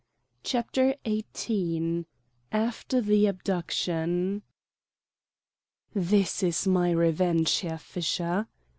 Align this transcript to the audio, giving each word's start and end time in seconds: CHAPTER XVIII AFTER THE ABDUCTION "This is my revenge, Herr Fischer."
CHAPTER 0.41 0.95
XVIII 1.07 2.05
AFTER 2.51 3.01
THE 3.01 3.27
ABDUCTION 3.27 4.41
"This 5.93 6.41
is 6.41 6.65
my 6.67 6.89
revenge, 6.89 7.59
Herr 7.59 7.77
Fischer." 7.77 8.47